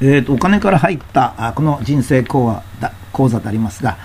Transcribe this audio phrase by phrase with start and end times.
[0.00, 3.98] えーと、お金から入ったあこの人生講話だ講座でありますが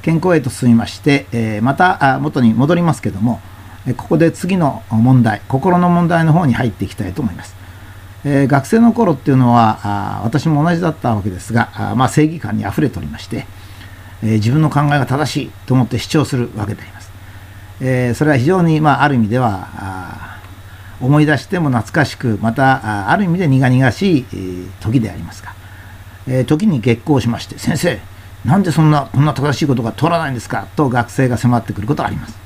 [0.00, 3.40] 健康へと進みまして、えー、またあ元に戻りますけども、
[3.86, 7.54] えここで次の問題心の問題の方に入っていきたいと思います、
[8.24, 13.46] えー、学生の頃っていうのはあ私も同じだったわけですがあ、まあ、正義感にあふれておりまして、
[14.22, 17.10] えー、自分の考えが正しいと思って主張するわけであります、
[17.80, 19.68] えそれは非常に、まあ、ある意味では
[21.00, 24.24] 思い出しても懐かしくまたある意味で苦々しい、
[24.80, 25.54] 時でありますが、
[26.26, 27.98] えー、時に激高しまして先生
[28.44, 32.38] なんでそんなこんな正しいことが通らないんですかと学生が迫ってくることがあります、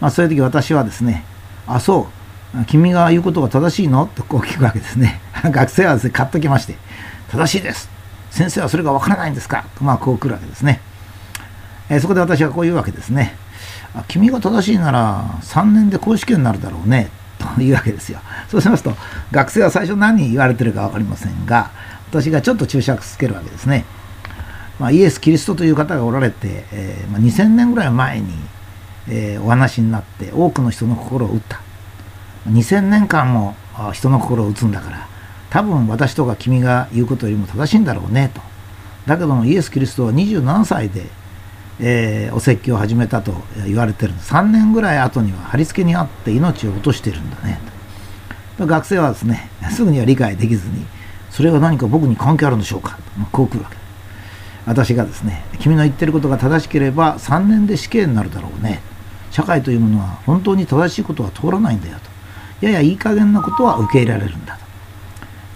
[0.00, 1.24] まあ、そういう時私はですね
[1.66, 2.08] あそ
[2.54, 4.06] う君が言うことが正しいの？
[4.06, 5.20] とこう聞くわけですね。
[5.44, 6.76] 学生はですね買っときまして
[7.30, 7.90] 正しいです。
[8.30, 9.64] 先生はそれがわからないんですか？
[9.76, 10.80] とまあこう来るわけですね、
[11.90, 13.36] えー、そこで私はこう言うわけですね。
[14.08, 17.10] 君が正しいなら3年で公式になるだろうね。
[17.62, 18.20] いうわけですよ。
[18.48, 18.94] そうしますと、
[19.32, 21.70] 学生は最初何言われてるか分かりませんが、
[22.10, 23.84] 私がちょっと注釈つけるわけですね。
[24.78, 28.34] まあ、イエス・キリストという方がおられて、えー、まあ、2000年ぐらい前に、
[29.08, 31.60] えー、お話になって多くの人の心を打った。
[32.48, 33.56] 2000年間も
[33.92, 35.08] 人の心を打つんだから、
[35.50, 38.40] 多分私とか君が言うことよりも正しいんだろうねと。
[39.06, 41.06] だけどもイエス・キリストは27歳で
[41.80, 43.34] えー、お説教を始めたと
[43.66, 44.12] 言われてる。
[44.14, 47.60] 3年ぐらい後には貼り付けにあって命を落としてるんだね。
[48.58, 50.86] 学生はですねすぐには理解できずに
[51.30, 52.96] それが何か僕に関係あるんでしょうか？
[52.96, 53.76] とこう来るわけ。
[54.64, 58.80] 私がですね君の言ってることが正しければ3年で死刑になるだろうね。
[59.30, 61.98] 社会というものは本当に正しいことは通らないんだよ
[62.60, 62.66] と。
[62.66, 64.64] ややいい加減なことは受け入れられるんだと、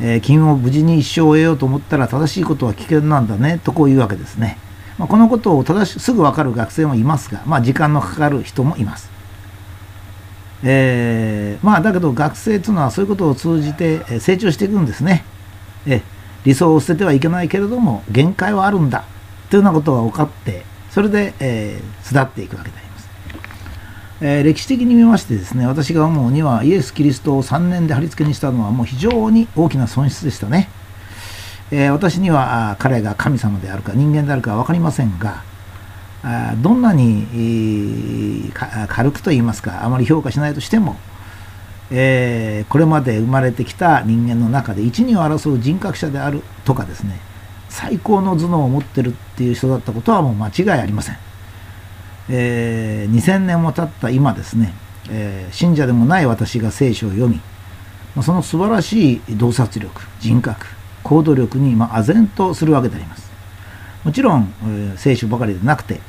[0.00, 4.58] えー、君も無事に一生を得ようと思ったら正しいことは危険なんだねとこういうわけですね。
[4.98, 9.10] まあ、このことを正しすぐ分かる学生もいますが、まあ、時間のかかる人もいます。
[10.62, 15.24] えー、まあだけど学生というのはそういうことを通じて成長していくんですね。
[15.86, 16.02] え
[16.44, 19.04] 理想を捨ててはいけないけれども限界はあるんだ
[19.50, 23.08] というようなことが分かってそれで、えー、巣立っていくわけであります。
[24.22, 30.68] えー、歴史的に見ましてですね私が思うにはイエス・キリストを3年で貼り付けにしたのはもう非常に大きな損失でしたね。
[31.72, 35.44] えー、私には彼が神様であるか人間であるか分かりませんが
[36.58, 38.52] どんなに
[38.88, 40.96] 軽くと言いますかあまり評価しないとしても、
[41.90, 47.20] えー、これまで生まれてきた人間の中で一二を争う人格者であるとかですね
[47.70, 51.16] 最高の頭脳を持ってるっていう人だったことはもう間違いありません、
[52.28, 54.74] えー、2000年も経った今ですね、
[55.10, 57.40] えー、信者でもない私が聖書を読み
[58.22, 60.79] その素晴らしい洞察力人格
[61.10, 63.28] 行動力にま唖然とするわけであります。
[64.04, 66.00] もちろん、えー、聖書ばかりでなくて、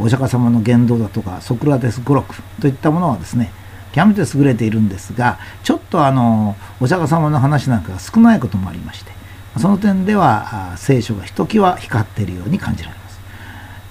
[0.00, 3.52] お釈迦様の言動だとか、ソクラテス語録といったものはですね、
[3.92, 9.12] 極めて優れているんですが、ちょっとあの、お釈迦様の話なんかが少ないこともありまして、
[9.58, 13.20] その点では聖書がひときわ光っているように感じられます。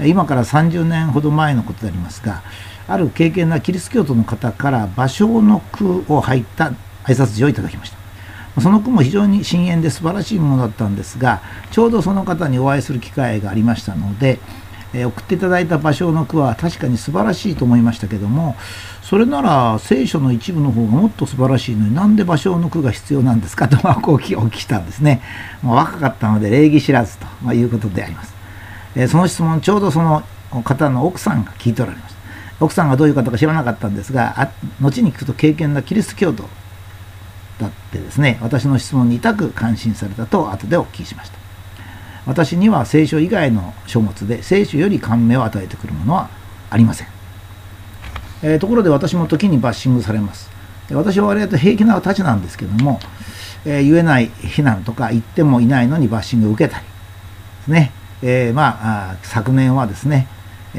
[0.05, 2.43] 今から30年ほど前のことでありますが、
[2.89, 6.73] ある敬虔なキリスト教徒の方から芭蕉の句を入った
[7.05, 8.06] 挨拶状をいただきました。
[8.61, 11.41] その句も非常に深遠で素晴らしいものだったんですが
[11.71, 14.39] ちょうどその方にお会いする機会がありましたので、
[14.93, 18.55] えー、送っていただいた場所の句は確かに素晴らしいと思いましたけども
[19.03, 23.67] それなら聖書の一部の方がもっと素晴らしいのになんで芭蕉の句が必要なんですか？
[23.69, 25.21] とまこうお聞きしたんですね、
[25.63, 28.33] まあ、若かったので礼儀知らずと、ま、いうことであります、
[28.95, 30.23] えー、その質問ちょうどその
[30.63, 32.17] 方の奥さんが聞いておられます
[32.59, 34.49] 奥さんがどういう方か知らなかったんですが
[34.81, 36.49] 後に聞くと敬虔なキリスト教徒
[37.59, 41.37] だってですね私の質問に痛く感心されたと後でお聞きしました。
[42.25, 46.29] 私には聖書以外の書物で聖書より感銘を与えてくるものは
[46.69, 47.07] ありません、
[48.43, 50.49] えー、ところで私も時にバッシングされます。
[50.91, 52.99] 私は割と平気なたちなんですけども、
[53.65, 56.91] えー、言えない非難とか言ってもいないのにバッシングを受けたりで
[57.63, 57.91] すね、
[58.21, 60.27] えー、まあ昨年はですね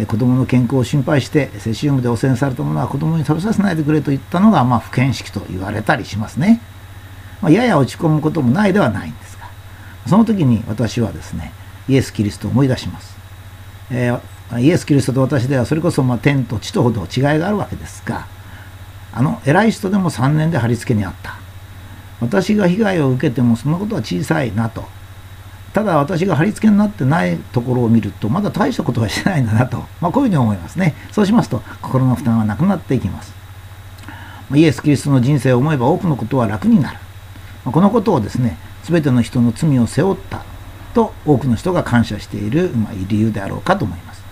[0.07, 6.61] 子供の健康を心配してセシウムで汚染されたものは子供に食べさせないでくれと言ったのが、まあ、不見識と言われたりしますね、
[7.41, 9.49] まあ、やや落ち込むこともないではないんですが
[10.07, 11.53] その時に私はですね
[11.89, 13.17] イエス・キリストを思い出します、
[13.91, 18.27] えー、イエス・キリストと私ではそれこそま天と地とほど違いがあるわけですが
[19.13, 21.39] あの偉い人でも3年で貼り付けにあった。
[22.21, 24.85] 私が被害を受けてもそんなことは小さいなと
[25.79, 30.97] ただ私が貼り付けになってないところを見るとまだ大したことはしてないんだなと、 まあ、こういうふうに思いますね。
[31.13, 33.33] そうしますと心の負担はなくなっていきます。
[34.55, 36.99] イエス・キリストの人生を思えば多くのことは楽になる。
[37.65, 40.43] このことをですね全ての人の罪を背負った
[40.95, 44.23] と多くの人が感謝している、まあ、理由であろうかと思います、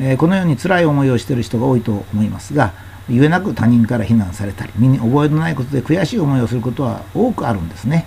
[0.00, 2.72] え、このように辛い思いをしている人が多いと思いますが
[3.10, 8.06] 言えなく他人から非難されたり身に覚えのないことで悔しい思いをすることは多くあるんですね、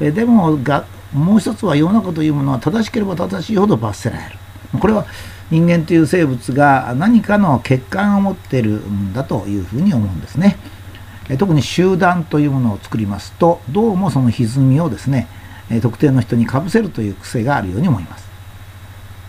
[0.00, 4.38] え、でもがもう一つは世の中というものは正しければ正しいほど罰せられる。
[4.78, 5.06] これは
[5.50, 10.56] 人間という生物が何かの欠陥を持っているんだというふうに思うんですね。
[11.38, 15.28] 特に集団というものを作りますとどうもその歪みをですね
[15.80, 18.30] 特定の人にかぶせるという癖があるように思います。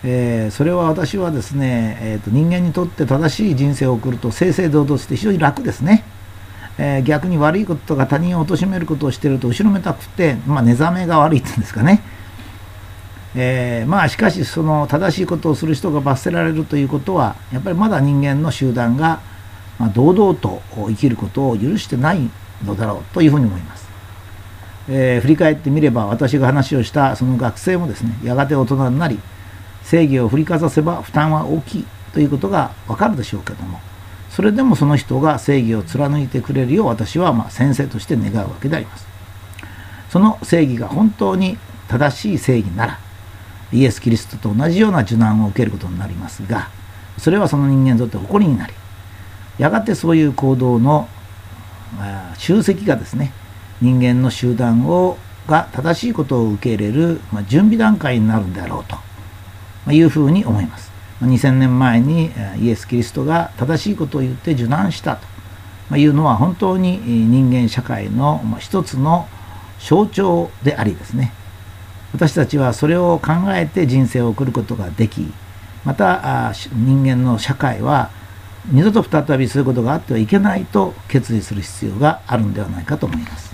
[0.06, 6.04] えー、それは私はですね、えーと、人間にとって正しい人生を送ると正々堂々して非常に楽ですね、
[6.78, 12.02] えー、逆に悪いこととか他人を貶めることをしてると後ろめたくて、まあ、寝覚めが悪いっていうんですかね、
[13.36, 19.22] えー、まあしかしその正しいことをする人が罰せられるということはやっぱりまだ人間の集団が、
[19.78, 22.30] まあ、堂々と生きることを許してない
[22.66, 23.84] のだろうというふうに思います。
[24.90, 29.18] えー、振り返ってみれば私が話をしたその学生もですねやがて大人になり
[29.84, 33.80] 正義を振りかざせば負担は大きいということがわかるでしょうけども
[34.34, 39.08] それでもその人が正義を貫いてくれるよう私はま先生として願うわけであります
[40.10, 41.58] その正義が本当に
[41.88, 43.00] 正しい正義なら
[43.72, 46.70] イエス・キリストと同じような受難を受けることになりますが
[47.20, 48.74] それはその人間にとって誇りになり
[49.60, 51.08] やがてそういう行動の
[52.38, 53.32] 集積がですね
[53.82, 58.86] 人間の集団をが正しいことを受け入れる、ま、準備段階になるんであろう
[59.86, 60.93] というふうに思います。
[61.26, 65.20] 2000年前にイエス・キリストが正しいことを言って受難した
[65.90, 69.28] というのは本当に人間社会の一つの
[69.80, 71.34] 象徴でありですね
[72.14, 75.32] 私たちはそれを考えて人生を送ることができ
[75.84, 78.10] また人間の社会は
[78.72, 83.53] 二度と再びそういうことがあってはいけないと決意する必要があるんではないかと思います。